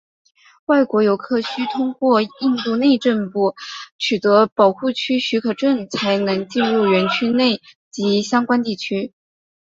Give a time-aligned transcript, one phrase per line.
[0.65, 2.29] 外国游客需通过印
[2.65, 3.53] 度内政部
[3.99, 9.13] 取得保护区许可证才能进入园区内及相关地区。